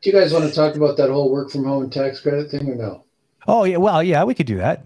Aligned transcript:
Do 0.00 0.10
you 0.10 0.16
guys 0.16 0.32
want 0.32 0.48
to 0.48 0.54
talk 0.54 0.76
about 0.76 0.96
that 0.96 1.10
whole 1.10 1.30
work 1.30 1.50
from 1.50 1.64
home 1.64 1.90
tax 1.90 2.20
credit 2.20 2.50
thing 2.50 2.68
or 2.70 2.74
no? 2.76 3.04
Oh 3.46 3.64
yeah, 3.64 3.78
well 3.78 4.02
yeah, 4.02 4.24
we 4.24 4.34
could 4.34 4.46
do 4.46 4.58
that. 4.58 4.84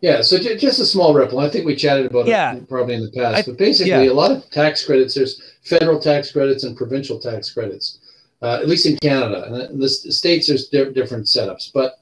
Yeah, 0.00 0.20
so 0.22 0.38
j- 0.38 0.56
just 0.56 0.80
a 0.80 0.84
small 0.86 1.14
ripple. 1.14 1.38
I 1.38 1.48
think 1.48 1.64
we 1.66 1.74
chatted 1.76 2.06
about 2.06 2.26
Yeah. 2.26 2.54
it 2.56 2.68
probably 2.68 2.94
in 2.94 3.02
the 3.04 3.10
past, 3.10 3.36
I- 3.38 3.50
but 3.50 3.58
basically, 3.58 3.90
yeah. 3.90 4.10
a 4.10 4.12
lot 4.12 4.30
of 4.30 4.48
tax 4.50 4.84
credits. 4.84 5.14
There's 5.14 5.40
federal 5.62 5.98
tax 5.98 6.30
credits 6.30 6.64
and 6.64 6.76
provincial 6.76 7.18
tax 7.18 7.50
credits, 7.52 7.98
uh, 8.42 8.58
at 8.60 8.68
least 8.68 8.86
in 8.86 8.96
Canada. 8.98 9.44
And 9.46 9.72
in 9.72 9.80
the 9.80 9.88
states, 9.88 10.46
there's 10.46 10.68
di- 10.68 10.92
different 10.92 11.24
setups. 11.26 11.70
But 11.72 11.98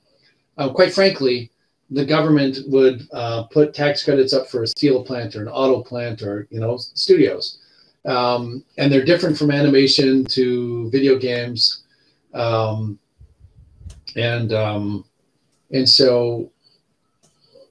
uh, 0.58 0.68
quite 0.70 0.92
frankly, 0.92 1.50
the 1.90 2.04
government 2.04 2.58
would 2.68 3.06
uh, 3.12 3.44
put 3.44 3.72
tax 3.74 4.04
credits 4.04 4.32
up 4.32 4.48
for 4.48 4.62
a 4.64 4.66
steel 4.66 5.04
plant 5.04 5.36
or 5.36 5.42
an 5.42 5.48
auto 5.48 5.82
plant 5.82 6.22
or 6.22 6.46
you 6.50 6.58
know 6.60 6.76
studios, 6.78 7.58
um, 8.04 8.64
and 8.78 8.92
they're 8.92 9.04
different 9.04 9.38
from 9.38 9.50
animation 9.50 10.24
to 10.26 10.90
video 10.90 11.16
games, 11.18 11.84
um, 12.34 12.98
and 14.16 14.52
um, 14.52 15.04
and 15.70 15.88
so 15.88 16.50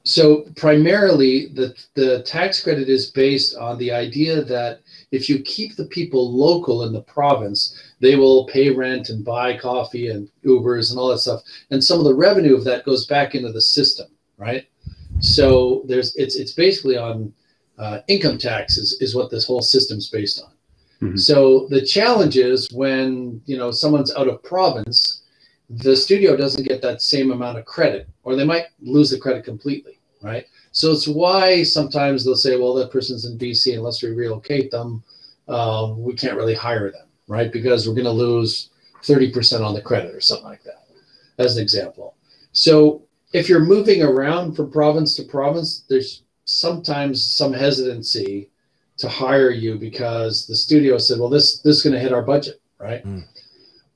so 0.03 0.45
primarily 0.55 1.47
the 1.49 1.75
the 1.93 2.23
tax 2.23 2.63
credit 2.63 2.89
is 2.89 3.11
based 3.11 3.55
on 3.55 3.77
the 3.77 3.91
idea 3.91 4.43
that 4.43 4.81
if 5.11 5.29
you 5.29 5.39
keep 5.43 5.75
the 5.75 5.85
people 5.85 6.35
local 6.35 6.83
in 6.83 6.93
the 6.93 7.03
province 7.03 7.79
they 7.99 8.15
will 8.15 8.47
pay 8.47 8.71
rent 8.71 9.09
and 9.09 9.23
buy 9.23 9.55
coffee 9.55 10.07
and 10.07 10.27
ubers 10.43 10.89
and 10.89 10.99
all 10.99 11.09
that 11.09 11.19
stuff. 11.19 11.41
And 11.69 11.83
some 11.83 11.99
of 11.99 12.05
the 12.05 12.15
revenue 12.15 12.55
of 12.55 12.63
that 12.63 12.83
goes 12.83 13.05
back 13.05 13.35
into 13.35 13.51
the 13.51 13.61
system 13.61 14.07
right? 14.41 14.65
So 15.19 15.83
there's 15.85 16.15
it's 16.15 16.35
it's 16.35 16.53
basically 16.53 16.97
on 16.97 17.31
uh, 17.77 17.99
income 18.07 18.37
taxes 18.37 18.97
is 18.99 19.15
what 19.15 19.29
this 19.29 19.45
whole 19.45 19.61
system's 19.61 20.09
based 20.09 20.43
on 20.43 20.50
Mhm. 21.01 21.19
so 21.19 21.67
the 21.69 21.81
challenge 21.81 22.37
is 22.37 22.71
when 22.71 23.41
you 23.45 23.57
know 23.57 23.71
someone's 23.71 24.13
out 24.15 24.27
of 24.27 24.43
province 24.43 25.21
the 25.69 25.95
studio 25.95 26.35
doesn't 26.35 26.67
get 26.67 26.81
that 26.81 27.01
same 27.01 27.31
amount 27.31 27.57
of 27.57 27.65
credit, 27.65 28.07
or 28.23 28.35
they 28.35 28.43
might 28.43 28.65
lose 28.81 29.09
the 29.09 29.17
credit 29.17 29.45
completely, 29.45 29.99
right? 30.21 30.45
So 30.73 30.91
it's 30.91 31.07
why 31.07 31.63
sometimes 31.63 32.25
they'll 32.25 32.35
say, 32.35 32.57
well, 32.57 32.73
that 32.75 32.91
person's 32.91 33.25
in 33.25 33.37
BC, 33.37 33.75
unless 33.75 34.03
we 34.03 34.09
relocate 34.09 34.69
them, 34.71 35.03
um, 35.47 36.01
we 36.01 36.13
can't 36.13 36.37
really 36.37 36.53
hire 36.53 36.91
them, 36.91 37.07
right? 37.27 37.51
Because 37.51 37.87
we're 37.87 37.95
going 37.95 38.05
to 38.05 38.11
lose 38.11 38.69
30% 39.03 39.63
on 39.63 39.73
the 39.73 39.81
credit 39.81 40.13
or 40.13 40.19
something 40.21 40.45
like 40.45 40.63
that, 40.63 40.87
as 41.37 41.55
an 41.55 41.63
example. 41.63 42.15
So 42.51 43.03
if 43.33 43.47
you're 43.47 43.63
moving 43.65 44.03
around 44.03 44.55
from 44.55 44.71
province 44.71 45.15
to 45.15 45.23
province, 45.23 45.85
there's 45.89 46.23
sometimes 46.45 47.23
some 47.25 47.53
hesitancy 47.53 48.49
to 49.01 49.09
hire 49.09 49.51
you 49.51 49.75
because 49.75 50.47
the 50.47 50.55
studio 50.55 50.97
said, 50.97 51.19
well, 51.19 51.29
this, 51.29 51.59
this 51.61 51.77
is 51.77 51.83
going 51.83 51.93
to 51.93 51.99
hit 51.99 52.13
our 52.13 52.21
budget, 52.21 52.61
right? 52.79 53.05
Mm. 53.05 53.25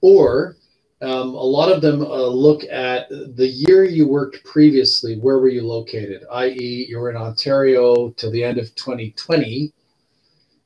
Or 0.01 0.57
um, 1.01 1.29
a 1.29 1.43
lot 1.43 1.71
of 1.71 1.81
them 1.81 2.01
uh, 2.01 2.27
look 2.27 2.63
at 2.65 3.09
the 3.09 3.47
year 3.47 3.83
you 3.83 4.07
worked 4.07 4.43
previously. 4.43 5.17
Where 5.17 5.39
were 5.39 5.49
you 5.49 5.63
located? 5.63 6.23
I.e., 6.31 6.85
you 6.89 6.97
were 6.99 7.09
in 7.09 7.17
Ontario 7.17 8.09
till 8.11 8.31
the 8.31 8.43
end 8.43 8.57
of 8.57 8.73
2020. 8.75 9.71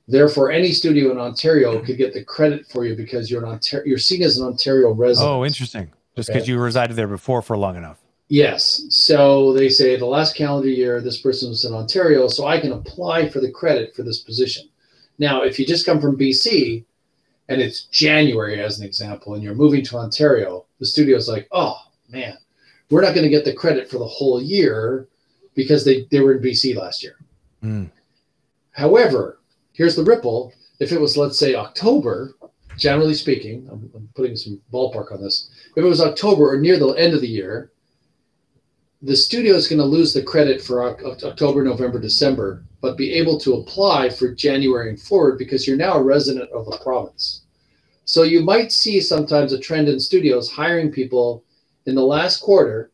Therefore, 0.08 0.52
any 0.52 0.72
studio 0.72 1.12
in 1.12 1.20
Ontario 1.20 1.80
could 1.84 1.98
get 1.98 2.14
the 2.14 2.24
credit 2.24 2.66
for 2.68 2.86
you 2.86 2.96
because 2.96 3.30
you're 3.30 3.44
an 3.44 3.50
Ontario. 3.50 3.86
You're 3.86 4.00
seen 4.00 4.24
as 4.24 4.38
an 4.38 4.46
Ontario 4.48 4.92
resident. 4.92 5.30
Oh, 5.30 5.46
interesting. 5.46 5.92
Just 6.16 6.30
because 6.30 6.44
Okay. 6.44 6.52
you 6.52 6.60
resided 6.60 6.96
there 6.96 7.08
before 7.08 7.42
for 7.42 7.56
long 7.58 7.76
enough. 7.78 7.98
Yes. 8.30 8.84
So 8.90 9.54
they 9.54 9.70
say 9.70 9.96
the 9.96 10.06
last 10.06 10.36
calendar 10.36 10.70
year, 10.70 11.02
this 11.02 11.20
person 11.20 11.50
was 11.50 11.66
in 11.66 11.74
Ontario, 11.74 12.28
so 12.28 12.46
I 12.46 12.60
can 12.60 12.72
apply 12.72 13.28
for 13.28 13.40
the 13.40 13.52
credit 13.52 13.96
for 13.96 14.04
this 14.04 14.20
position. 14.20 14.70
Now, 15.18 15.42
if 15.42 15.60
you 15.60 15.66
just 15.66 15.86
come 15.86 16.00
from 16.00 16.18
BC 16.18 16.86
and 17.50 17.60
it's 17.60 17.86
January, 17.86 18.62
as 18.62 18.80
an 18.80 18.86
example, 18.86 19.34
and 19.34 19.44
you're 19.44 19.56
moving 19.56 19.84
to 19.86 19.98
Ontario, 19.98 20.66
the 20.80 20.86
studio's 20.86 21.28
like, 21.28 21.48
oh, 21.52 21.76
man, 22.08 22.38
we're 22.92 23.02
not 23.02 23.16
going 23.16 23.24
to 23.24 23.30
get 23.30 23.46
the 23.46 23.54
credit 23.54 23.90
for 23.90 23.98
the 23.98 24.06
whole 24.06 24.42
year 24.42 25.08
because 25.56 25.84
they, 25.84 26.06
they 26.12 26.20
were 26.20 26.34
in 26.34 26.44
BC 26.44 26.76
last 26.76 27.02
year. 27.02 27.16
Mm. 27.64 27.90
However, 28.72 29.40
here's 29.74 29.96
the 29.96 30.04
ripple. 30.04 30.54
If 30.80 30.92
it 30.92 31.02
was, 31.02 31.18
let's 31.18 31.40
say, 31.40 31.56
October, 31.56 32.36
generally 32.78 33.16
speaking, 33.16 33.68
I'm, 33.72 33.90
I'm 33.96 34.08
putting 34.16 34.36
some 34.36 34.62
ballpark 34.72 35.12
on 35.12 35.22
this. 35.22 35.50
If 35.76 35.84
it 35.84 35.88
was 35.88 36.00
October 36.00 36.54
or 36.54 36.60
near 36.60 36.78
the 36.78 36.90
end 36.90 37.16
of 37.16 37.22
the 37.22 37.28
year, 37.28 37.72
the 39.02 39.16
studio 39.16 39.56
is 39.56 39.68
going 39.68 39.80
to 39.80 39.86
lose 39.86 40.14
the 40.14 40.22
credit 40.22 40.62
for 40.62 40.84
Oc- 40.84 41.04
Oc- 41.04 41.24
October, 41.24 41.64
November, 41.64 42.00
December, 42.00 42.64
but 42.82 42.98
be 42.98 43.14
able 43.14 43.40
to 43.40 43.56
apply 43.56 44.10
for 44.10 44.34
January 44.34 44.90
and 44.90 45.00
forward 45.02 45.38
because 45.38 45.68
you're 45.68 45.78
now 45.78 45.94
a 45.94 46.04
resident 46.04 46.50
of 46.52 46.66
the 46.66 46.78
province. 46.84 47.42
So 48.06 48.24
you 48.24 48.42
might 48.42 48.72
see 48.72 49.00
sometimes 49.00 49.54
a 49.54 49.60
trend 49.60 49.88
in 49.88 50.00
studios 50.00 50.52
hiring 50.52 50.92
people 50.92 51.44
in 51.86 51.96
the 51.96 52.04
last 52.06 52.42
quarter 52.42 52.92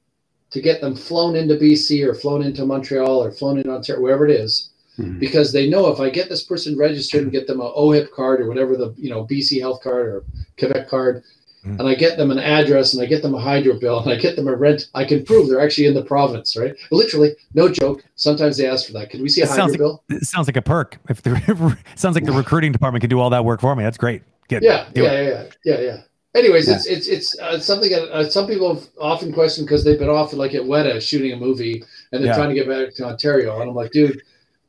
to 0.52 0.62
get 0.62 0.80
them 0.80 0.96
flown 0.96 1.36
into 1.36 1.56
BC 1.56 2.06
or 2.06 2.14
flown 2.14 2.44
into 2.44 2.66
Montreal 2.66 3.24
or 3.24 3.32
flown 3.32 3.58
into 3.58 3.72
Ontario, 3.72 4.02
wherever 4.02 4.26
it 4.28 4.32
is, 4.40 4.70
Mhm. 5.00 5.20
because 5.20 5.52
they 5.52 5.68
know 5.68 5.88
if 5.88 6.00
I 6.00 6.10
get 6.10 6.30
this 6.30 6.44
person 6.44 6.78
registered 6.78 7.24
and 7.24 7.32
get 7.32 7.48
them 7.48 7.60
a 7.62 7.72
OHIP 7.74 8.12
card 8.12 8.42
or 8.42 8.48
whatever 8.48 8.78
the 8.78 8.94
you 8.98 9.10
know 9.10 9.24
BC 9.26 9.60
Health 9.60 9.82
card 9.82 10.08
or 10.08 10.24
Quebec 10.60 10.88
card, 10.88 11.24
Mm. 11.66 11.80
and 11.80 11.88
I 11.90 11.96
get 11.96 12.16
them 12.18 12.30
an 12.32 12.38
address 12.40 12.94
and 12.94 13.02
I 13.02 13.08
get 13.08 13.22
them 13.24 13.34
a 13.34 13.40
hydro 13.40 13.80
bill 13.80 14.00
and 14.00 14.12
I 14.12 14.16
get 14.18 14.36
them 14.36 14.48
a 14.48 14.56
rent, 14.56 14.88
I 14.94 15.04
can 15.04 15.26
prove 15.26 15.50
they're 15.50 15.60
actually 15.60 15.88
in 15.88 15.94
the 15.96 16.04
province, 16.04 16.56
right? 16.56 16.76
Literally, 16.92 17.32
no 17.54 17.70
joke. 17.70 18.04
Sometimes 18.16 18.58
they 18.58 18.68
ask 18.68 18.86
for 18.86 18.94
that. 18.94 19.10
Could 19.10 19.22
we 19.22 19.30
see 19.30 19.42
a 19.42 19.46
It 19.46 19.50
hydro 19.50 19.66
like- 19.68 19.78
bill? 19.80 20.04
It 20.10 20.26
sounds 20.26 20.48
like 20.48 20.58
a 20.58 20.62
perk. 20.62 20.98
If 21.10 21.22
the 21.24 21.78
sounds 21.96 22.16
like 22.16 22.26
the 22.26 22.32
recruiting 22.34 22.72
department 22.72 23.02
can 23.02 23.10
do 23.10 23.20
all 23.20 23.30
that 23.32 23.44
work 23.44 23.62
for 23.62 23.76
me, 23.76 23.84
that's 23.84 23.98
great. 23.98 24.22
Yeah, 24.50 24.60
yeah, 24.62 24.86
yeah, 24.96 25.04
yeah, 25.22 25.44
yeah, 25.66 25.80
yeah. 25.82 25.98
Anyways, 26.36 26.68
Yeah. 26.68 26.76
it's 26.76 26.86
it's 26.86 27.08
it's 27.08 27.40
uh, 27.40 27.58
something 27.60 27.90
that 27.92 28.04
uh, 28.14 28.30
some 28.30 28.46
people 28.46 28.74
have 28.76 28.84
often 29.00 29.32
question 29.34 29.66
because 29.66 29.84
they've 29.84 29.98
been 29.98 30.10
off 30.10 30.34
like 30.34 30.54
at 30.54 30.62
Weta 30.64 31.02
shooting 31.02 31.32
a 31.32 31.38
movie 31.38 31.82
and 32.12 32.22
they're 32.22 32.30
Yeah. 32.32 32.36
trying 32.36 32.50
to 32.50 32.56
get 32.56 32.68
back 32.68 32.94
to 32.96 33.06
Ontario, 33.06 33.60
and 33.62 33.70
I'm 33.70 33.76
like, 33.76 33.92
dude, 33.92 34.22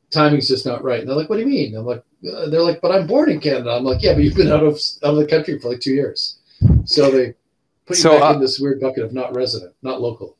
timing's 0.09 0.47
just 0.47 0.65
not 0.65 0.83
right. 0.83 1.01
And 1.01 1.09
they're 1.09 1.15
like, 1.17 1.29
what 1.29 1.35
do 1.35 1.41
you 1.41 1.47
mean? 1.47 1.75
I'm 1.75 1.85
like, 1.85 2.03
uh, 2.33 2.49
they're 2.49 2.61
like, 2.63 2.81
but 2.81 2.91
I'm 2.91 3.05
born 3.05 3.29
in 3.29 3.39
Canada. 3.39 3.71
I'm 3.71 3.83
like, 3.83 4.01
yeah, 4.01 4.13
but 4.13 4.23
you've 4.23 4.35
been 4.35 4.51
out 4.51 4.63
of 4.63 4.79
out 5.03 5.11
of 5.13 5.17
the 5.17 5.27
country 5.27 5.59
for 5.59 5.69
like 5.69 5.81
two 5.81 5.93
years, 5.93 6.39
so 6.85 7.11
they 7.11 7.33
put 7.85 7.97
you 7.97 8.03
So, 8.03 8.19
back 8.19 8.31
uh, 8.31 8.33
in 8.35 8.41
this 8.41 8.59
weird 8.59 8.79
bucket 8.79 9.03
of 9.03 9.13
not 9.13 9.35
resident, 9.35 9.73
not 9.81 10.01
local. 10.01 10.37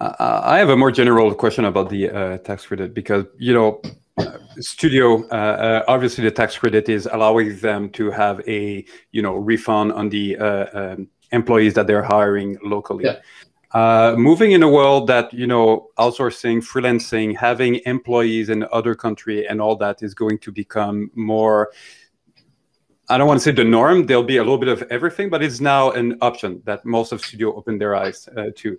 Uh, 0.00 0.40
I 0.44 0.58
have 0.58 0.70
a 0.70 0.76
more 0.76 0.92
general 0.92 1.34
question 1.34 1.64
about 1.64 1.90
the 1.90 2.10
uh, 2.10 2.38
tax 2.38 2.66
credit 2.66 2.94
because 2.94 3.24
you 3.36 3.52
know, 3.52 3.80
uh, 4.18 4.38
studio 4.58 5.26
uh, 5.28 5.34
uh, 5.34 5.84
obviously 5.88 6.24
the 6.24 6.30
tax 6.30 6.56
credit 6.56 6.88
is 6.88 7.06
allowing 7.12 7.56
them 7.58 7.90
to 7.90 8.10
have 8.10 8.40
a 8.48 8.84
you 9.12 9.22
know 9.22 9.34
refund 9.34 9.92
on 9.92 10.08
the 10.08 10.36
uh, 10.36 10.66
um, 10.72 11.08
employees 11.32 11.74
that 11.74 11.86
they're 11.86 12.02
hiring 12.02 12.58
locally. 12.62 13.04
Yeah. 13.04 13.16
Uh, 13.72 14.14
moving 14.16 14.52
in 14.52 14.62
a 14.62 14.68
world 14.68 15.06
that 15.08 15.32
you 15.32 15.46
know 15.46 15.88
outsourcing, 15.98 16.64
freelancing, 16.64 17.36
having 17.36 17.80
employees 17.84 18.48
in 18.48 18.64
other 18.72 18.94
country, 18.94 19.46
and 19.46 19.60
all 19.60 19.76
that 19.76 20.02
is 20.02 20.14
going 20.14 20.38
to 20.38 20.50
become 20.50 21.10
more. 21.14 21.70
I 23.10 23.16
don't 23.16 23.26
want 23.26 23.40
to 23.40 23.44
say 23.44 23.52
the 23.52 23.64
norm. 23.64 24.06
There'll 24.06 24.22
be 24.22 24.36
a 24.36 24.42
little 24.42 24.58
bit 24.58 24.68
of 24.68 24.82
everything, 24.90 25.30
but 25.30 25.42
it's 25.42 25.60
now 25.60 25.92
an 25.92 26.18
option 26.20 26.62
that 26.64 26.84
most 26.84 27.12
of 27.12 27.20
studio 27.24 27.54
open 27.54 27.78
their 27.78 27.94
eyes 27.94 28.28
uh, 28.36 28.50
to. 28.56 28.78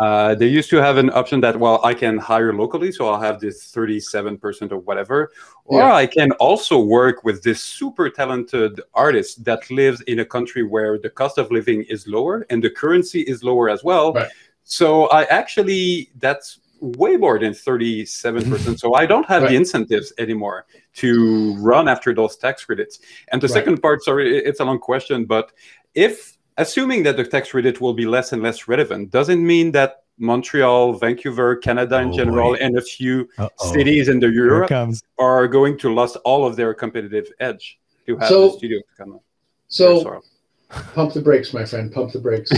Uh, 0.00 0.34
they 0.34 0.46
used 0.46 0.70
to 0.70 0.76
have 0.76 0.96
an 0.96 1.10
option 1.10 1.40
that, 1.40 1.58
well, 1.58 1.80
I 1.84 1.92
can 1.92 2.18
hire 2.18 2.52
locally, 2.52 2.92
so 2.92 3.08
I'll 3.08 3.20
have 3.20 3.40
this 3.40 3.72
37% 3.72 4.70
or 4.70 4.78
whatever. 4.78 5.32
Or 5.64 5.80
Yeah. 5.80 5.94
I 5.94 6.06
can 6.06 6.30
also 6.32 6.78
work 6.78 7.24
with 7.24 7.42
this 7.42 7.60
super 7.60 8.08
talented 8.08 8.80
artist 8.94 9.44
that 9.44 9.68
lives 9.70 10.00
in 10.02 10.20
a 10.20 10.24
country 10.24 10.62
where 10.62 10.98
the 10.98 11.10
cost 11.10 11.36
of 11.36 11.50
living 11.50 11.82
is 11.88 12.06
lower 12.06 12.46
and 12.48 12.62
the 12.62 12.70
currency 12.70 13.22
is 13.22 13.42
lower 13.42 13.68
as 13.68 13.82
well. 13.82 14.12
Right. 14.12 14.28
So 14.62 15.06
I 15.06 15.24
actually, 15.24 16.10
that's 16.18 16.60
way 16.80 17.16
more 17.16 17.38
than 17.38 17.52
37%. 17.54 18.78
so 18.78 18.94
I 18.94 19.06
don't 19.06 19.26
have 19.26 19.42
Right. 19.42 19.50
the 19.50 19.56
incentives 19.56 20.12
anymore 20.18 20.66
to 20.94 21.54
run 21.56 21.88
after 21.88 22.14
those 22.14 22.36
tax 22.36 22.64
credits. 22.64 23.00
And 23.32 23.40
the 23.42 23.46
Right. 23.48 23.54
second 23.54 23.82
part, 23.82 24.02
sorry, 24.02 24.38
it's 24.38 24.60
a 24.60 24.64
long 24.64 24.78
question, 24.78 25.24
but 25.24 25.52
if 25.94 26.36
assuming 26.56 27.02
that 27.04 27.16
the 27.16 27.24
tax 27.24 27.50
credit 27.50 27.80
will 27.80 27.94
be 27.94 28.06
less 28.06 28.32
and 28.32 28.42
less 28.42 28.68
relevant, 28.68 29.10
doesn't 29.10 29.44
mean 29.44 29.72
that 29.72 30.02
Montreal, 30.20 30.94
Vancouver, 30.94 31.54
Canada 31.56 32.00
in 32.00 32.08
Oh, 32.08 32.12
general, 32.12 32.50
boy. 32.52 32.58
and 32.60 32.76
a 32.76 32.80
few 32.82 33.28
Uh-oh. 33.38 33.72
cities 33.72 34.08
in 34.08 34.18
the 34.18 34.28
Europe 34.28 34.68
comes. 34.68 35.00
are 35.18 35.46
going 35.46 35.78
to 35.78 35.94
lose 35.94 36.16
all 36.24 36.44
of 36.44 36.56
their 36.56 36.74
competitive 36.74 37.28
edge 37.38 37.78
to 38.06 38.16
have 38.16 38.28
So- 38.28 38.48
the 38.48 38.56
studio 38.58 38.80
come 38.96 39.12
up. 39.12 39.22
So 39.68 40.02
Sorry. 40.02 40.18
Pump 40.68 41.12
the 41.12 41.20
brakes, 41.20 41.52
my 41.52 41.64
friend. 41.64 41.92
Pump 41.92 42.12
the 42.12 42.20
brakes. 42.20 42.50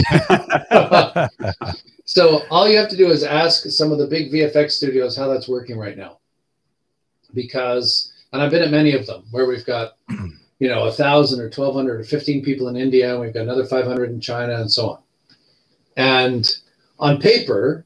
So 2.13 2.43
all 2.49 2.67
you 2.67 2.77
have 2.77 2.89
to 2.89 2.97
do 2.97 3.09
is 3.09 3.23
ask 3.23 3.63
some 3.69 3.93
of 3.93 3.97
the 3.97 4.05
big 4.05 4.33
VFX 4.33 4.71
studios 4.71 5.15
how 5.15 5.29
that's 5.29 5.47
working 5.47 5.77
right 5.77 5.97
now. 5.97 6.19
Because, 7.33 8.11
and 8.33 8.41
I've 8.41 8.51
been 8.51 8.63
at 8.63 8.69
many 8.69 8.91
of 8.91 9.07
them 9.07 9.23
where 9.31 9.45
we've 9.45 9.65
got, 9.65 9.93
you 10.59 10.67
know, 10.67 10.87
a 10.87 10.91
thousand 10.91 11.39
or 11.39 11.49
twelve 11.49 11.73
hundred 11.73 12.01
or 12.01 12.03
fifteen 12.03 12.43
people 12.43 12.67
in 12.67 12.75
India, 12.75 13.09
and 13.09 13.21
we've 13.21 13.33
got 13.33 13.43
another 13.43 13.63
five 13.63 13.85
hundred 13.85 14.09
in 14.09 14.19
China, 14.19 14.59
and 14.59 14.69
so 14.69 14.89
on. 14.89 14.99
And 15.95 16.53
on 16.99 17.17
paper, 17.17 17.85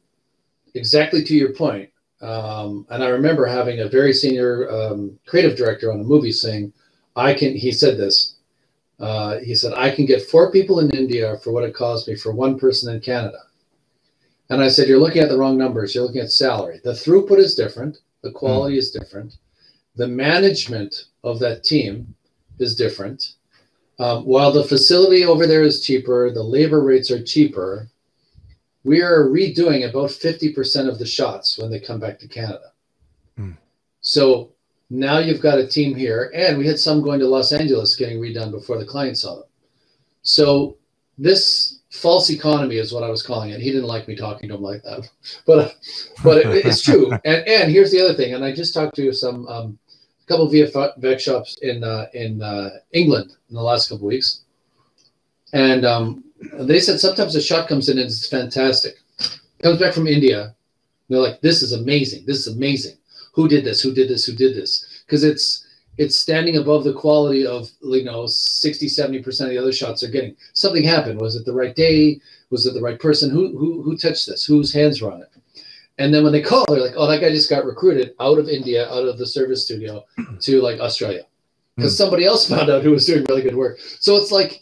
exactly 0.73 1.23
to 1.23 1.35
your 1.35 1.53
point, 1.53 1.91
um, 2.21 2.87
and 2.89 3.03
I 3.03 3.09
remember 3.09 3.45
having 3.45 3.81
a 3.81 3.87
very 3.87 4.11
senior 4.11 4.71
um, 4.71 5.19
creative 5.27 5.55
director 5.55 5.93
on 5.93 5.99
a 5.99 6.03
movie 6.03 6.31
saying, 6.31 6.73
"I 7.15 7.35
can." 7.35 7.55
He 7.55 7.71
said 7.71 7.99
this. 7.99 8.37
Uh, 8.99 9.39
he 9.39 9.53
said, 9.55 9.73
I 9.73 9.93
can 9.93 10.05
get 10.05 10.29
four 10.29 10.51
people 10.51 10.79
in 10.79 10.89
India 10.91 11.37
for 11.43 11.51
what 11.51 11.63
it 11.63 11.75
costs 11.75 12.07
me 12.07 12.15
for 12.15 12.31
one 12.31 12.57
person 12.57 12.93
in 12.93 13.01
Canada. 13.01 13.39
And 14.49 14.61
I 14.61 14.67
said, 14.67 14.87
You're 14.87 14.99
looking 14.99 15.21
at 15.21 15.29
the 15.29 15.37
wrong 15.37 15.57
numbers. 15.57 15.93
You're 15.93 16.05
looking 16.05 16.21
at 16.21 16.31
salary. 16.31 16.79
The 16.83 16.91
throughput 16.91 17.39
is 17.39 17.55
different, 17.55 17.99
the 18.21 18.31
quality 18.31 18.75
mm. 18.75 18.79
is 18.79 18.91
different, 18.91 19.37
the 19.95 20.07
management 20.07 21.05
of 21.23 21.39
that 21.39 21.63
team 21.63 22.15
is 22.59 22.75
different. 22.75 23.33
Um, 23.97 24.25
while 24.25 24.51
the 24.51 24.63
facility 24.63 25.25
over 25.25 25.47
there 25.47 25.63
is 25.63 25.85
cheaper, 25.85 26.31
the 26.31 26.43
labor 26.43 26.81
rates 26.81 27.11
are 27.11 27.23
cheaper. 27.23 27.87
We 28.83 29.01
are 29.01 29.23
redoing 29.23 29.89
about 29.89 30.09
50% 30.09 30.89
of 30.89 30.99
the 30.99 31.05
shots 31.05 31.57
when 31.57 31.71
they 31.71 31.79
come 31.79 31.99
back 31.99 32.19
to 32.19 32.27
Canada. 32.27 32.71
Mm. 33.39 33.57
So 34.01 34.51
now 34.89 35.17
you've 35.17 35.41
got 35.41 35.59
a 35.59 35.67
team 35.67 35.95
here, 35.95 36.31
and 36.35 36.57
we 36.57 36.67
had 36.67 36.79
some 36.79 37.01
going 37.01 37.19
to 37.19 37.27
Los 37.27 37.51
Angeles 37.51 37.95
getting 37.95 38.19
redone 38.19 38.51
before 38.51 38.77
the 38.77 38.85
client 38.85 39.17
saw 39.17 39.35
them. 39.35 39.49
So 40.21 40.77
this 41.17 41.79
false 41.89 42.29
economy 42.29 42.77
is 42.77 42.93
what 42.93 43.03
I 43.03 43.09
was 43.09 43.23
calling 43.23 43.51
it. 43.51 43.61
He 43.61 43.71
didn't 43.71 43.87
like 43.87 44.07
me 44.07 44.15
talking 44.15 44.49
to 44.49 44.55
him 44.55 44.61
like 44.61 44.83
that, 44.83 45.09
but 45.47 45.75
but 46.23 46.37
it, 46.37 46.65
it's 46.65 46.83
true. 46.83 47.11
And 47.25 47.47
and 47.47 47.71
here's 47.71 47.91
the 47.91 48.01
other 48.01 48.13
thing. 48.13 48.33
And 48.33 48.43
I 48.43 48.53
just 48.53 48.73
talked 48.73 48.95
to 48.97 49.11
some 49.11 49.47
um, 49.47 49.77
a 50.23 50.27
couple 50.27 50.45
of 50.45 50.51
VFX 50.51 51.19
shops 51.19 51.57
in 51.61 51.83
uh, 51.83 52.07
in 52.13 52.41
uh, 52.41 52.69
England 52.91 53.31
in 53.49 53.55
the 53.55 53.61
last 53.61 53.89
couple 53.89 54.07
of 54.07 54.13
weeks, 54.13 54.41
and 55.53 55.85
um, 55.85 56.23
they 56.59 56.79
said 56.79 56.99
sometimes 56.99 57.35
a 57.35 57.41
shot 57.41 57.67
comes 57.67 57.89
in 57.89 57.97
and 57.97 58.07
it's 58.07 58.27
fantastic. 58.27 58.95
Comes 59.61 59.79
back 59.79 59.93
from 59.93 60.05
India, 60.05 60.55
they're 61.09 61.19
like, 61.19 61.41
"This 61.41 61.63
is 61.63 61.71
amazing. 61.73 62.25
This 62.25 62.45
is 62.45 62.55
amazing. 62.55 62.97
Who 63.35 63.47
did 63.47 63.63
this? 63.63 63.81
Who 63.81 63.93
did 63.93 64.09
this? 64.09 64.25
Who 64.25 64.33
did 64.33 64.55
this?" 64.55 65.03
Because 65.05 65.23
it's 65.23 65.65
it's 65.97 66.17
standing 66.17 66.57
above 66.57 66.83
the 66.83 66.93
quality 66.93 67.45
of 67.45 67.69
you 67.81 68.03
know 68.03 68.25
60 68.25 68.87
70 68.87 69.21
percent 69.21 69.49
of 69.49 69.55
the 69.55 69.61
other 69.61 69.71
shots 69.71 70.01
they're 70.01 70.11
getting 70.11 70.35
something 70.53 70.83
happened 70.83 71.19
was 71.19 71.35
it 71.35 71.45
the 71.45 71.53
right 71.53 71.75
day 71.75 72.19
was 72.49 72.65
it 72.65 72.73
the 72.73 72.81
right 72.81 72.99
person 72.99 73.29
who 73.29 73.57
who 73.57 73.81
who 73.81 73.97
touched 73.97 74.27
this 74.27 74.45
whose 74.45 74.73
hands 74.73 75.01
were 75.01 75.11
on 75.11 75.21
it 75.21 75.29
and 75.97 76.13
then 76.13 76.23
when 76.23 76.33
they 76.33 76.41
call 76.41 76.65
they're 76.67 76.81
like 76.81 76.95
oh 76.97 77.07
that 77.07 77.21
guy 77.21 77.29
just 77.29 77.49
got 77.49 77.65
recruited 77.65 78.13
out 78.19 78.37
of 78.37 78.49
india 78.49 78.89
out 78.89 79.07
of 79.07 79.17
the 79.17 79.25
service 79.25 79.63
studio 79.63 80.03
to 80.39 80.61
like 80.61 80.79
australia 80.79 81.23
because 81.75 81.93
mm. 81.93 81.97
somebody 81.97 82.25
else 82.25 82.49
found 82.49 82.69
out 82.69 82.83
who 82.83 82.91
was 82.91 83.05
doing 83.05 83.25
really 83.29 83.41
good 83.41 83.55
work 83.55 83.79
so 83.99 84.15
it's 84.15 84.31
like 84.31 84.61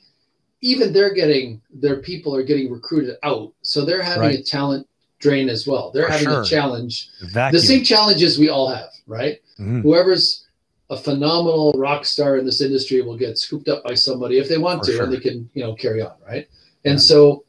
even 0.62 0.94
they're 0.94 1.14
getting 1.14 1.62
their 1.74 2.02
people 2.02 2.36
are 2.36 2.44
getting 2.44 2.72
recruited 2.72 3.18
out 3.24 3.52
so 3.62 3.84
they're 3.84 4.02
having 4.02 4.22
right. 4.22 4.40
a 4.40 4.44
talent 4.44 4.88
drain 5.24 5.50
as 5.50 5.66
well. 5.66 5.90
They're 5.92 6.06
For 6.06 6.12
having 6.12 6.28
sure. 6.28 6.42
a 6.42 6.46
challenge. 6.46 7.10
The 7.34 7.60
same 7.60 7.84
challenges 7.84 8.38
we 8.38 8.50
all 8.50 8.70
have 8.70 8.90
right? 9.08 9.40
Mm. 9.60 9.82
whoever's 9.82 10.48
a 10.90 10.98
phenomenal 10.98 11.74
rock 11.78 12.06
star 12.06 12.38
in 12.38 12.46
this 12.46 12.62
industry 12.62 13.02
will 13.02 13.18
get 13.18 13.38
scooped 13.38 13.68
up 13.70 13.84
by 13.84 13.94
somebody 13.94 14.38
if 14.38 14.50
they 14.50 14.58
want 14.58 14.82
For 14.82 14.88
to 14.88 14.92
sure. 14.94 15.04
and 15.04 15.14
they 15.14 15.20
can 15.20 15.50
you 15.54 15.64
know 15.64 15.74
carry 15.76 16.02
on 16.02 16.14
right? 16.26 16.48
And 16.86 16.96
yeah. 16.96 16.98
so 16.98 17.46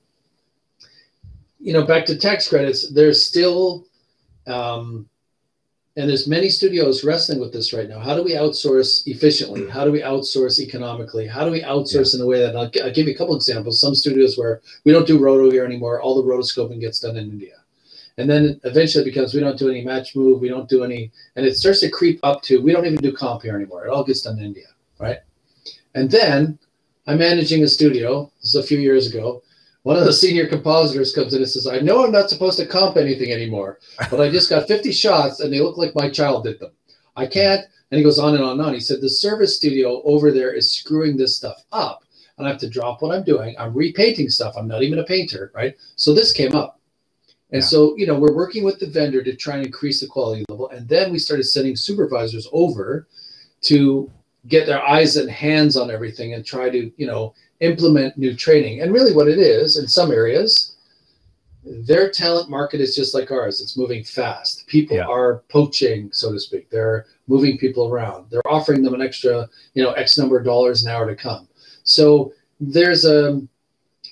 you 1.59 1.73
know 1.73 1.85
back 1.85 2.06
to 2.06 2.17
tax 2.17 2.49
credits 2.49 2.93
there's 2.93 3.25
still 3.25 3.87
um, 4.47 5.09
and 5.97 6.09
there's 6.09 6.27
many 6.27 6.49
studios 6.49 7.05
wrestling 7.05 7.38
with 7.38 7.53
this 7.53 7.73
right 7.73 7.88
now. 7.88 8.00
How 8.00 8.17
do 8.17 8.25
we 8.25 8.32
outsource 8.32 9.06
efficiently? 9.06 9.70
How 9.70 9.85
do 9.85 9.93
we 9.93 10.00
outsource 10.00 10.59
economically? 10.59 11.25
How 11.25 11.44
do 11.44 11.53
we 11.53 11.62
outsource 11.62 12.12
yeah. 12.12 12.19
in 12.19 12.25
a 12.25 12.27
way 12.27 12.41
that 12.41 12.56
I'll, 12.56 12.70
I'll 12.85 12.93
give 12.93 13.06
you 13.06 13.15
a 13.15 13.17
couple 13.17 13.37
examples. 13.37 13.81
Some 13.81 13.94
studios 13.94 14.37
where 14.37 14.61
we 14.85 14.91
don't 14.91 15.06
do 15.06 15.19
roto 15.19 15.50
here 15.53 15.65
anymore. 15.65 16.03
All 16.03 16.20
the 16.20 16.29
rotoscoping 16.29 16.81
gets 16.81 16.99
done 16.99 17.17
in 17.17 17.31
india 17.31 17.63
and 18.19 18.31
then 18.31 18.61
eventually 18.64 19.02
it 19.02 19.06
becomes 19.12 19.34
we 19.34 19.40
don't 19.40 19.58
do 19.58 19.70
any 19.70 19.84
match 19.84 20.14
move, 20.16 20.40
we 20.40 20.49
don't 20.49 20.69
do 20.69 20.84
any, 20.84 21.11
and 21.37 21.46
it 21.46 21.56
starts 21.56 21.81
to 21.81 21.90
creep 21.90 22.20
up 22.22 22.43
to 22.43 22.62
we 22.62 22.72
don't 22.72 22.87
even 22.87 22.99
do 22.99 23.12
comp 23.12 23.43
here 23.43 23.56
anymore. 23.56 23.87
It 23.87 23.90
all 23.90 24.05
gets 24.05 24.22
done 24.22 24.38
in 24.38 24.44
India, 24.44 24.66
right? 24.99 25.19
And 25.94 26.11
then 26.11 26.58
I'm 27.06 27.19
managing 27.19 27.62
a 27.64 27.69
studio. 27.69 28.31
This 28.40 28.55
is 28.55 28.64
a 28.64 28.66
few 28.66 28.78
years 28.78 29.12
ago. 29.12 29.43
One 29.82 29.96
of 29.96 30.05
the 30.05 30.12
senior 30.12 30.46
compositors 30.46 31.14
comes 31.14 31.34
in 31.34 31.43
and 31.43 31.50
says, 31.50 31.66
"I 31.66 31.81
know 31.81 32.05
I'm 32.05 32.12
not 32.12 32.31
supposed 32.31 32.58
to 32.58 32.66
comp 32.66 32.96
anything 32.96 33.32
anymore, 33.32 33.81
but 34.11 34.20
I 34.20 34.31
just 34.31 34.49
got 34.50 34.69
50 34.69 34.93
shots 34.93 35.40
and 35.40 35.52
they 35.52 35.60
look 35.60 35.76
like 35.76 35.94
my 35.94 36.08
child 36.08 36.44
did 36.44 36.60
them. 36.60 36.72
I 37.17 37.26
can't." 37.26 37.67
And 37.90 37.99
he 37.99 38.05
goes 38.05 38.19
on 38.19 38.34
and 38.34 38.43
on 38.43 38.52
and 38.52 38.62
on. 38.62 38.75
He 38.75 38.81
said, 38.81 39.00
"The 39.00 39.10
service 39.10 39.56
studio 39.56 40.02
over 40.05 40.32
there 40.32 40.52
is 40.52 40.72
screwing 40.72 41.17
this 41.17 41.37
stuff 41.37 41.62
up." 41.72 42.05
And 42.38 42.46
I 42.46 42.50
have 42.50 42.60
to 42.60 42.70
drop 42.70 43.02
what 43.02 43.14
I'm 43.14 43.25
doing. 43.25 43.55
I'm 43.58 43.75
repainting 43.75 44.31
stuff. 44.31 44.55
I'm 44.56 44.67
not 44.67 44.82
even 44.82 44.99
a 44.99 45.05
painter, 45.05 45.52
right? 45.55 45.76
So 45.96 46.14
this 46.14 46.32
came 46.32 46.55
up. 46.55 46.81
And 47.52 47.62
yeah. 47.62 47.69
so, 47.69 47.96
you 47.96 48.06
know, 48.06 48.19
we're 48.19 48.35
working 48.35 48.64
with 48.64 48.81
the 48.81 48.87
vendor 48.87 49.23
to 49.23 49.37
try 49.37 49.56
and 49.56 49.67
increase 49.67 50.00
the 50.00 50.06
quality 50.06 50.44
level. 50.49 50.70
And 50.70 50.88
then 50.88 51.12
we 51.12 51.19
started 51.19 51.44
sending 51.44 51.76
supervisors 51.76 52.49
over 52.52 53.06
to 53.62 54.11
get 54.49 54.67
their 54.67 54.82
eyes 54.82 55.17
and 55.17 55.31
hands 55.31 55.76
on 55.76 55.91
everything 55.91 56.35
and 56.35 56.44
try 56.44 56.69
to, 56.70 56.91
you 56.96 57.06
know, 57.06 57.35
implement 57.61 58.19
new 58.19 58.35
training. 58.35 58.81
And 58.81 58.93
really 58.93 59.14
what 59.14 59.29
it 59.29 59.38
is 59.38 59.79
in 59.79 59.87
some 59.87 60.11
areas, 60.11 60.76
their 61.64 62.11
talent 62.11 62.50
market 62.50 62.81
is 62.81 62.94
just 62.94 63.14
like 63.14 63.31
ours. 63.31 63.61
It's 63.61 63.79
moving 63.79 64.05
fast. 64.05 64.67
People 64.67 64.96
yeah. 64.96 65.06
are 65.06 65.44
poaching, 65.49 66.11
so 66.12 66.32
to 66.32 66.38
speak. 66.38 66.69
They're 66.69 67.06
moving 67.26 67.56
people 67.56 67.88
around. 67.88 68.31
They're 68.31 68.46
offering 68.46 68.82
them 68.82 68.94
an 68.94 69.00
extra, 69.00 69.49
you 69.73 69.82
know, 69.82 69.93
X 69.93 70.19
number 70.19 70.38
of 70.38 70.44
dollars 70.44 70.85
an 70.85 70.91
hour 70.91 71.06
to 71.06 71.17
come. 71.17 71.49
So 71.85 72.32
there's 72.61 73.05
a 73.05 73.41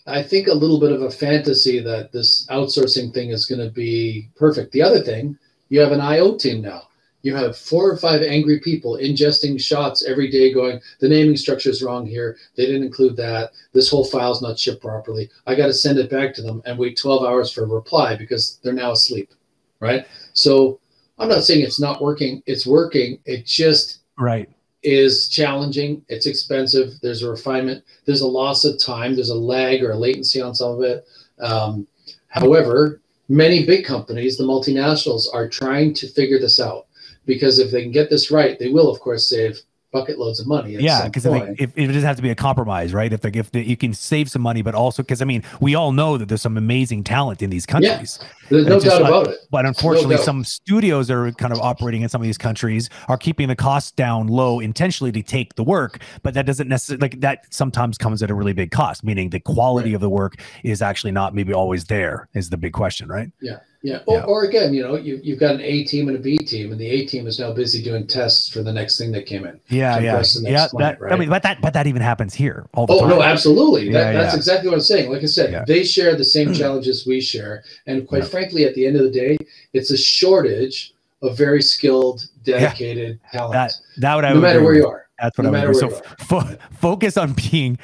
I 0.07 0.23
think 0.23 0.49
a 0.49 0.55
little 0.55 0.81
bit 0.81 0.93
of 0.93 1.03
a 1.03 1.11
fantasy 1.11 1.79
that 1.81 2.13
this 2.13 2.47
outsourcing 2.47 3.15
thing 3.15 3.31
is 3.31 3.47
going 3.47 3.61
to 3.61 3.73
be 3.73 4.29
perfect. 4.37 4.73
The 4.73 4.83
other 4.83 5.01
thing, 5.01 5.39
you 5.69 5.81
have 5.81 5.93
an 5.93 6.01
IO 6.01 6.37
team 6.37 6.61
now. 6.61 6.89
You 7.23 7.37
have 7.37 7.57
four 7.57 7.89
or 7.89 7.97
five 7.97 8.21
angry 8.23 8.59
people 8.59 8.99
ingesting 9.01 9.61
shots 9.61 10.05
every 10.05 10.29
day 10.29 10.53
going, 10.53 10.81
the 10.99 11.09
naming 11.09 11.37
structure 11.37 11.71
is 11.71 11.83
wrong 11.83 12.05
here. 12.05 12.37
They 12.57 12.67
didn't 12.67 12.83
include 12.83 13.17
that. 13.17 13.53
This 13.73 13.89
whole 13.89 14.05
file's 14.05 14.43
not 14.43 14.59
shipped 14.59 14.83
properly. 14.83 15.31
I 15.47 15.55
got 15.55 15.69
to 15.69 15.73
send 15.73 15.99
it 15.99 16.11
back 16.11 16.35
to 16.35 16.43
them 16.43 16.63
and 16.67 16.77
wait 16.77 16.99
12 16.99 17.25
hours 17.25 17.53
for 17.53 17.63
a 17.63 17.67
reply 17.67 18.17
because 18.17 18.59
they're 18.63 18.73
now 18.73 18.91
asleep. 18.91 19.31
Right. 19.79 20.07
So 20.33 20.81
I'm 21.19 21.29
not 21.29 21.45
saying 21.45 21.63
it's 21.63 21.81
not 21.81 22.03
working. 22.03 22.43
It's 22.47 22.67
working. 22.67 23.21
It 23.25 23.47
just 23.47 24.01
right 24.19 24.49
is 24.83 25.29
challenging. 25.29 26.05
It's 26.09 26.27
expensive. 26.27 26.95
There's 27.03 27.23
a 27.23 27.31
refinement. 27.31 27.85
There's 28.05 28.23
a 28.23 28.27
loss 28.27 28.65
of 28.65 28.79
time. 28.79 29.15
There's 29.15 29.31
a 29.31 29.35
lag 29.35 29.83
or 29.83 29.93
a 29.93 29.97
latency 29.97 30.41
on 30.41 30.55
some 30.55 30.73
of 30.73 30.83
it. 30.83 31.07
Um, 31.41 31.87
however, 32.29 33.01
many 33.29 33.65
big 33.65 33.85
companies, 33.85 34.37
the 34.37 34.45
multinationals, 34.45 35.25
are 35.33 35.49
trying 35.49 35.95
to 35.95 36.09
figure 36.09 36.39
this 36.39 36.61
out 36.61 36.87
because 37.27 37.59
if 37.59 37.71
they 37.71 37.83
can 37.83 37.93
get 37.93 38.11
this 38.11 38.31
right, 38.31 38.59
they 38.59 38.69
will, 38.69 38.91
of 38.91 39.01
course, 39.01 39.29
save 39.29 39.61
bucket 39.93 40.19
loads 40.19 40.41
of 40.41 40.47
money. 40.47 40.73
Yeah, 40.73 41.07
because 41.07 41.27
if, 41.27 41.61
if, 41.61 41.79
it 41.79 41.87
doesn't 41.87 42.03
have 42.03 42.17
to 42.17 42.23
be 42.23 42.31
a 42.31 42.35
compromise, 42.35 42.95
right? 42.95 43.13
If 43.13 43.21
the, 43.21 43.39
if 43.39 43.51
the, 43.53 43.63
you 43.63 43.77
can 43.77 43.93
save 43.93 44.31
some 44.31 44.43
money, 44.43 44.63
but 44.63 44.75
also 44.75 45.03
because 45.03 45.23
I 45.23 45.27
mean, 45.27 45.45
we 45.61 45.75
all 45.75 45.93
know 45.93 46.17
that 46.17 46.29
there's 46.29 46.43
some 46.43 46.57
amazing 46.57 47.05
talent 47.05 47.43
in 47.43 47.51
these 47.51 47.67
countries. 47.67 48.19
Yeah, 48.21 48.29
there's 48.51 48.67
no 48.67 48.81
doubt 48.81 49.03
about 49.03 49.29
it. 49.29 49.39
But 49.51 49.67
unfortunately, 49.67 50.17
no 50.17 50.23
some 50.23 50.45
studios 50.45 51.11
are 51.11 51.31
kind 51.33 51.53
of 51.53 51.61
operating 51.61 52.03
in 52.03 52.09
some 52.09 52.21
of 52.21 52.27
these 52.27 52.39
countries 52.39 52.89
are 53.09 53.19
keeping 53.19 53.49
the 53.49 53.57
costs 53.57 53.93
down 53.93 54.27
low 54.27 54.61
intentionally 54.61 55.13
to 55.13 55.23
take 55.23 55.55
the 55.55 55.65
work, 55.65 56.03
but 56.23 56.35
that 56.35 56.47
doesn't 56.47 56.69
necessarily 56.69 57.01
like 57.01 57.21
that. 57.21 57.53
Sometimes 57.53 57.99
comes 57.99 58.23
at 58.23 58.31
a 58.31 58.35
really 58.35 58.55
big 58.55 58.71
cost, 58.71 59.05
meaning 59.05 59.31
the 59.31 59.41
quality 59.41 59.91
right. 59.91 59.97
of 59.97 60.01
the 60.01 60.11
work 60.11 60.37
is 60.65 60.81
actually 60.81 61.13
not 61.13 61.35
maybe 61.35 61.53
always 61.53 61.85
there. 61.85 62.29
Is 62.35 62.49
the 62.49 62.57
big 62.57 62.73
question, 62.73 63.09
right? 63.09 63.31
Yeah. 63.41 63.59
Yeah. 63.83 64.01
Or, 64.07 64.19
yeah. 64.19 64.25
or 64.25 64.45
again, 64.45 64.73
you 64.73 64.83
know, 64.83 64.97
you, 64.97 65.21
you've 65.23 65.41
got 65.41 65.57
an 65.57 65.61
A 65.61 65.85
team 65.85 66.09
and 66.09 66.17
a 66.17 66.21
B 66.21 66.39
team, 66.39 66.71
and 66.71 66.81
the 66.81 66.87
A 66.87 67.05
team 67.05 67.27
is 67.27 67.39
now 67.39 67.53
busy 67.53 67.83
doing 67.83 68.07
tests 68.07 68.49
for 68.49 68.63
the 68.63 68.73
next 68.73 68.97
thing 68.97 69.11
that 69.13 69.27
came 69.27 69.45
in. 69.45 69.61
Yeah. 69.69 69.99
Yeah. 69.99 70.23
Yeah. 70.41 70.69
Client, 70.69 70.79
that, 70.79 71.01
right? 71.01 71.13
I 71.13 71.17
mean, 71.17 71.29
but 71.29 71.43
that, 71.43 71.61
but 71.61 71.75
that 71.75 71.87
even 71.87 72.01
happens 72.01 72.35
here 72.35 72.67
all 72.75 72.87
the 72.87 72.95
oh, 72.95 73.01
time. 73.01 73.09
no, 73.09 73.23
absolutely. 73.23 73.93
That, 73.93 74.15
yeah, 74.15 74.23
that's 74.23 74.35
exactly 74.35 74.69
what 74.69 74.77
I'm 74.77 74.81
saying. 74.81 75.11
Like 75.11 75.23
I 75.23 75.27
said, 75.27 75.67
they 75.67 75.85
share 75.85 76.15
the 76.17 76.25
same 76.25 76.55
challenges 76.63 77.07
we 77.07 77.21
share. 77.21 77.65
And 77.87 78.07
quite 78.07 78.25
frankly, 78.27 78.65
at 78.65 78.75
the 78.75 78.87
end 78.87 78.97
of 78.97 79.03
the 79.03 79.11
day, 79.11 79.37
it's 79.73 79.91
a 79.91 79.97
shortage 79.97 80.95
of 81.23 81.37
very 81.37 81.63
skilled, 81.63 82.29
dedicated 82.45 83.21
talent. 83.33 83.53
That, 83.53 83.73
that 83.99 84.15
would, 84.15 84.25
no 84.25 84.41
matter 84.41 84.63
where 84.63 84.75
you 84.75 84.87
are. 84.87 85.07
That's 85.23 85.39
what 85.39 85.45
no 85.45 85.55
I 85.55 85.67
would 85.67 85.77
So 85.77 85.89
fo- 86.19 86.57
focus 86.73 87.17
on 87.17 87.35
being, 87.35 87.79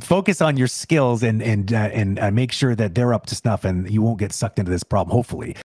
focus 0.00 0.40
on 0.40 0.56
your 0.56 0.68
skills 0.68 1.22
and 1.24 1.42
and 1.42 1.72
uh, 1.72 1.76
and 1.92 2.18
uh, 2.20 2.30
make 2.30 2.52
sure 2.52 2.74
that 2.76 2.94
they're 2.94 3.12
up 3.12 3.26
to 3.26 3.34
snuff, 3.34 3.64
and 3.64 3.90
you 3.90 4.00
won't 4.00 4.18
get 4.20 4.32
sucked 4.32 4.58
into 4.60 4.70
this 4.70 4.84
problem. 4.84 5.12
Hopefully. 5.12 5.52